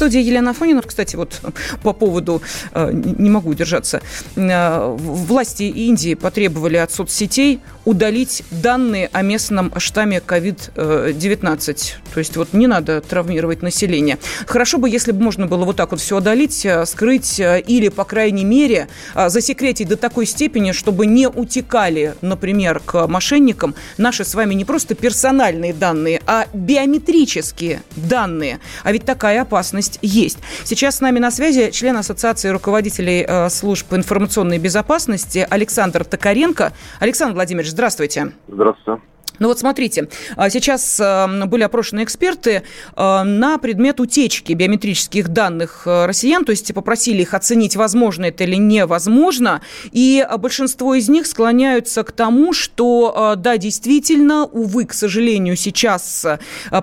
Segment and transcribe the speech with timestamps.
[0.00, 1.42] студии Елена Афонина, кстати, вот
[1.82, 2.40] по поводу,
[2.72, 4.00] э, не могу удержаться,
[4.34, 11.94] э, власти Индии потребовали от соцсетей удалить данные о местном штамме COVID-19.
[12.14, 14.16] То есть вот не надо травмировать население.
[14.46, 18.04] Хорошо бы, если бы можно было вот так вот все удалить, э, скрыть или, по
[18.04, 24.54] крайней мере, засекретить до такой степени, чтобы не утекали, например, к мошенникам наши с вами
[24.54, 28.60] не просто персональные данные, а биометрические данные.
[28.82, 30.38] А ведь такая опасность есть.
[30.64, 36.72] Сейчас с нами на связи член Ассоциации руководителей э, служб информационной безопасности Александр Токаренко.
[37.00, 38.32] Александр Владимирович, здравствуйте.
[38.48, 39.02] Здравствуйте.
[39.40, 42.62] Ну вот смотрите, а, сейчас э, были опрошены эксперты
[42.94, 48.56] э, на предмет утечки биометрических данных россиян, то есть попросили их оценить, возможно это или
[48.56, 56.26] невозможно, и большинство из них склоняются к тому, что да, действительно, увы, к сожалению, сейчас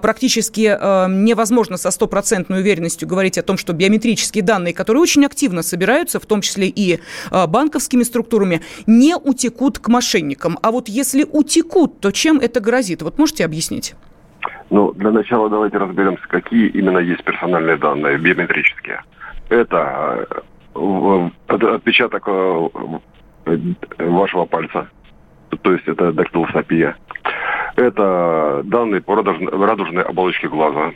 [0.01, 6.19] практически невозможно со стопроцентной уверенностью говорить о том, что биометрические данные, которые очень активно собираются,
[6.19, 6.99] в том числе и
[7.31, 10.57] банковскими структурами, не утекут к мошенникам.
[10.61, 13.01] А вот если утекут, то чем это грозит?
[13.01, 13.95] Вот можете объяснить?
[14.69, 19.01] Ну, для начала давайте разберемся, какие именно есть персональные данные, биометрические.
[19.49, 20.27] Это
[20.75, 22.69] э, отпечаток э,
[23.99, 24.89] вашего пальца,
[25.61, 26.97] то есть это дактилоскопия.
[27.75, 30.91] Это данные по радужной оболочке глаза.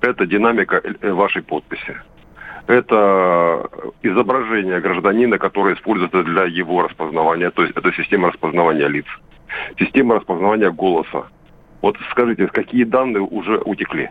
[0.00, 1.96] Это динамика э, вашей подписи.
[2.66, 3.66] Это
[4.02, 9.06] изображение гражданина, которое используется для его распознавания, то есть это система распознавания лиц
[9.78, 11.26] система распознавания голоса.
[11.80, 14.10] Вот скажите, какие данные уже утекли?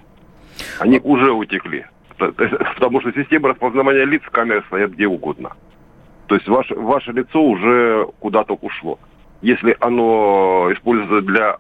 [0.80, 1.86] Они уже утекли.
[2.17, 5.52] Потому что система распознавания лиц, камеры стоят где угодно.
[6.27, 8.99] То есть ваше, ваше лицо уже куда-то ушло.
[9.42, 11.58] Если оно используется для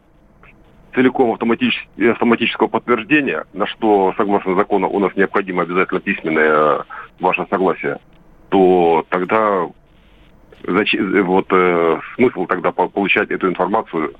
[0.93, 6.83] целиком автоматического подтверждения, на что, согласно закону, у нас необходимо обязательно письменное
[7.19, 7.99] ваше согласие,
[8.49, 9.67] то тогда
[10.63, 14.13] зачем, вот э, смысл тогда получать эту информацию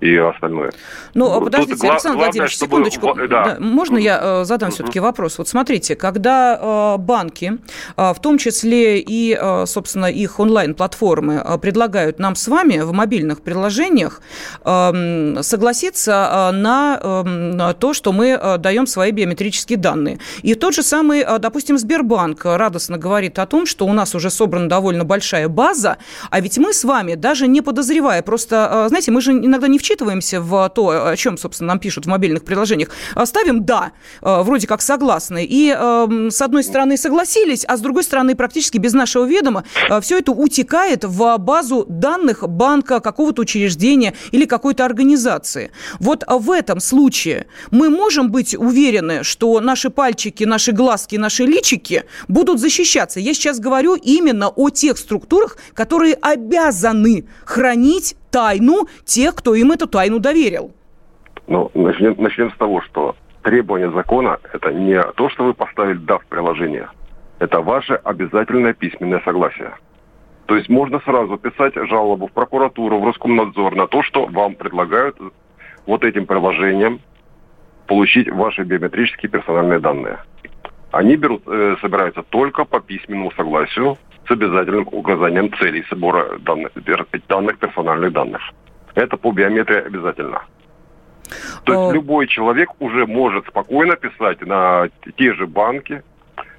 [0.00, 0.72] и остальное.
[1.14, 3.06] Ну, Тут подождите, гла- Александр Владимирович, главное, секундочку.
[3.08, 3.28] Чтобы...
[3.28, 3.44] Да.
[3.44, 4.72] Да, можно я э, задам uh-huh.
[4.72, 5.38] все-таки вопрос?
[5.38, 7.58] Вот смотрите, когда э, банки,
[7.96, 14.22] э, в том числе и, собственно, их онлайн-платформы предлагают нам с вами в мобильных приложениях
[14.64, 20.18] э, согласиться э, на, то, что мы даем свои биометрические данные.
[20.42, 24.68] И тот же самый, допустим, Сбербанк радостно говорит о том, что у нас уже собрана
[24.68, 25.98] довольно большая база,
[26.30, 29.82] а ведь мы с вами, даже не подозревая, просто, знаете, мы же иногда не в
[29.90, 33.90] вчитываемся в то, о чем, собственно, нам пишут в мобильных приложениях, а ставим «да»,
[34.22, 38.78] э, вроде как согласны, и эм, с одной стороны согласились, а с другой стороны практически
[38.78, 44.84] без нашего ведома э, все это утекает в базу данных банка, какого-то учреждения или какой-то
[44.84, 45.72] организации.
[45.98, 52.04] Вот в этом случае мы можем быть уверены, что наши пальчики, наши глазки, наши личики
[52.28, 53.18] будут защищаться.
[53.18, 59.86] Я сейчас говорю именно о тех структурах, которые обязаны хранить тайну тех, кто им эту
[59.86, 60.72] тайну доверил?
[61.46, 66.18] Ну, начнем, начнем с того, что требование закона– это не то, что вы поставили «да»
[66.18, 66.88] в приложение.
[67.38, 69.72] Это ваше обязательное письменное согласие.
[70.46, 75.16] То есть можно сразу писать жалобу в прокуратуру, в Роскомнадзор на то, что вам предлагают
[75.86, 77.00] вот этим приложением
[77.86, 80.18] получить ваши биометрические персональные данные.
[80.92, 86.72] Они берут, э, собираются только по письменному согласию с обязательным указанием целей собора данных,
[87.28, 88.42] данных персональных данных.
[88.94, 90.42] Это по биометрии обязательно.
[91.64, 96.02] То есть любой человек уже может спокойно писать на те же банки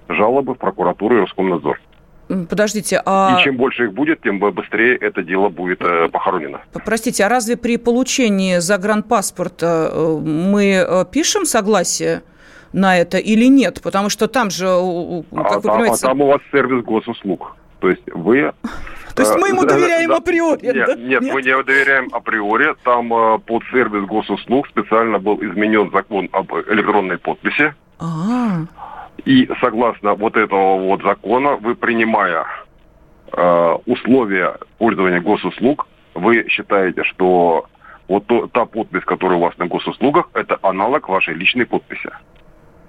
[0.07, 1.79] жалобы в прокуратуру и Роскомнадзор.
[2.49, 3.37] Подождите, а...
[3.37, 6.61] И чем больше их будет, тем быстрее это дело будет э, похоронено.
[6.85, 12.21] Простите, а разве при получении загранпаспорта э, мы э, пишем согласие
[12.73, 13.81] на это или нет?
[13.81, 14.65] Потому что там же,
[15.31, 16.05] как а, вы понимаете...
[16.05, 17.55] А там у вас сервис госуслуг.
[17.79, 18.53] То есть вы...
[19.15, 20.65] То есть мы ему доверяем да, априори?
[20.67, 20.95] Нет, да?
[20.95, 22.75] нет, нет, мы не доверяем априори.
[22.83, 27.73] Там э, под сервис госуслуг специально был изменен закон об электронной подписи.
[27.99, 28.67] А-а-а.
[29.25, 32.45] И согласно вот этого вот закона, вы принимая
[33.33, 37.65] э, условия пользования госуслуг, вы считаете, что
[38.07, 42.09] вот то, та подпись, которая у вас на госуслугах, это аналог вашей личной подписи.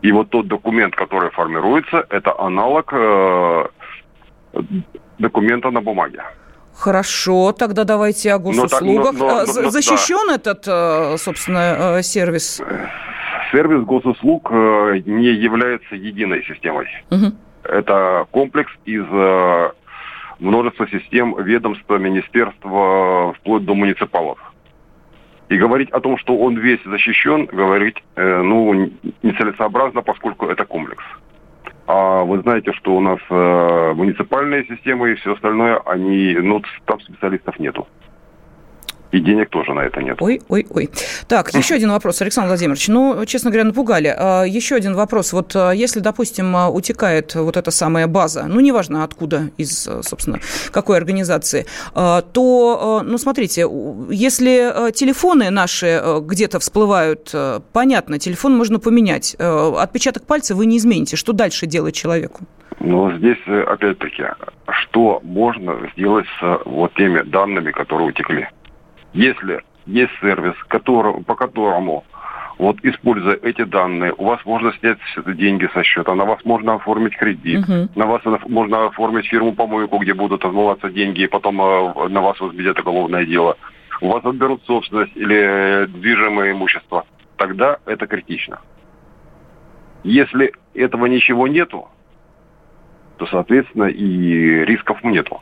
[0.03, 3.65] И вот тот документ, который формируется, это аналог э,
[5.19, 6.23] документа на бумаге.
[6.75, 9.13] Хорошо, тогда давайте о госуслугах.
[9.13, 10.35] Но, но, но, Защищен да.
[10.35, 12.61] этот, собственно, сервис?
[13.53, 16.89] Сервис госуслуг не является единой системой.
[17.11, 17.33] Угу.
[17.65, 19.05] Это комплекс из
[20.41, 24.39] множества систем ведомства, министерства, вплоть до муниципалов.
[25.53, 28.91] И говорить о том, что он весь защищен, говорить, э, ну,
[29.23, 31.05] нецелесообразно, поскольку это комплекс.
[31.87, 36.99] А вы знаете, что у нас э, муниципальные системы и все остальное, они, ну, там
[37.01, 37.87] специалистов нету.
[39.13, 40.17] И денег тоже на это нет.
[40.21, 40.91] Ой, ой, ой.
[41.29, 42.89] Так, еще один вопрос, Александр Владимирович.
[42.89, 44.15] Ну, честно говоря, напугали.
[44.17, 45.33] А, еще один вопрос.
[45.33, 50.41] Вот а, если, допустим, а, утекает вот эта самая база, ну, неважно откуда, из, собственно,
[50.71, 53.67] какой организации, то, ну, смотрите,
[54.11, 57.35] если телефоны наши где-то всплывают,
[57.73, 59.35] понятно, телефон можно поменять.
[59.39, 61.17] Отпечаток пальца вы не измените.
[61.17, 62.45] Что дальше делать человеку?
[62.81, 64.25] Ну, здесь, э, опять-таки,
[64.69, 68.49] что можно сделать с вот теми данными, которые утекли?
[69.13, 72.05] Если есть сервис, который, по которому
[72.59, 74.99] вот используя эти данные, у вас можно снять
[75.37, 77.91] деньги со счета, на вас можно оформить кредит, uh-huh.
[77.97, 82.39] на вас можно оформить фирму помойку, где будут отмываться деньги, и потом э, на вас
[82.41, 83.57] возбедят уголовное дело.
[84.01, 87.05] У вас отберут собственность или движимое имущество.
[87.37, 88.61] Тогда это критично.
[90.05, 91.89] Если этого ничего нету,
[93.19, 95.41] то, соответственно, и рисков нету.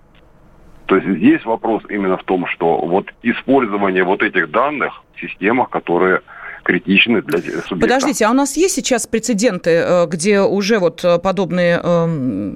[0.91, 5.71] То есть здесь вопрос именно в том, что вот использование вот этих данных в системах,
[5.71, 6.21] которые
[6.65, 7.77] критичны для субъекта.
[7.77, 12.55] Подождите, а у нас есть сейчас прецеденты, э, где уже вот э, подобные э,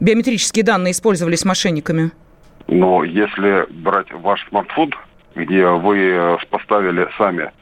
[0.00, 2.10] биометрические данные использовались мошенниками?
[2.66, 4.92] Но если брать ваш смартфон,
[5.36, 7.52] где вы э, поставили сами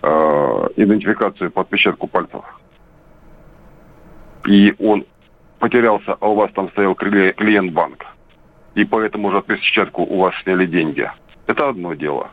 [0.00, 0.08] э,
[0.76, 2.42] идентификацию по отпечатку пальцев,
[4.46, 5.04] и он
[5.58, 8.06] потерялся, а у вас там стоял клиент банка,
[8.78, 11.10] и поэтому уже отпечатку у вас сняли деньги.
[11.46, 12.30] Это одно дело.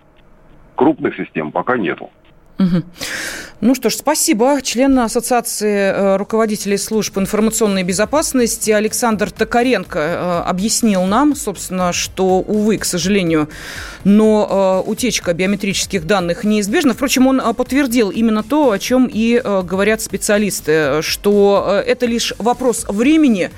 [0.75, 2.11] Крупных систем пока нету.
[2.59, 2.83] Угу.
[3.65, 4.61] Ну что ж, спасибо.
[4.61, 12.77] Член Ассоциации э, руководителей служб информационной безопасности Александр Токаренко э, объяснил нам, собственно, что, увы,
[12.77, 13.49] к сожалению,
[14.03, 16.93] но э, утечка биометрических данных неизбежна.
[16.93, 23.49] Впрочем, он подтвердил именно то, о чем и говорят специалисты, что это лишь вопрос времени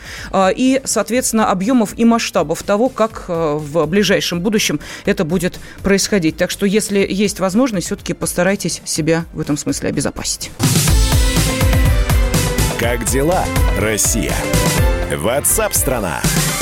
[0.56, 6.38] и, соответственно, объемов и масштабов того, как в ближайшем будущем это будет происходить.
[6.38, 10.52] Так что, если есть возможность, все-таки постарайтесь себя в этом смысле обезопасить.
[12.80, 13.44] Как дела,
[13.80, 14.36] Россия?
[15.12, 16.22] Ватсап-страна!
[16.22, 16.57] страна